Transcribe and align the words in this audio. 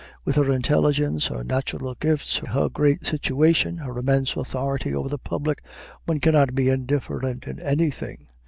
With 0.25 0.35
her 0.37 0.51
intelligence, 0.51 1.27
her 1.27 1.43
natural 1.43 1.93
gifts, 1.93 2.37
her 2.37 2.69
great 2.69 3.05
situation, 3.05 3.77
her 3.77 3.95
immense 3.99 4.35
authority 4.35 4.95
over 4.95 5.07
the 5.09 5.19
public, 5.19 5.63
one 6.05 6.19
cannot 6.19 6.55
be 6.55 6.69
indifferent 6.69 7.43
in 7.45 7.59
anything. 7.59 8.25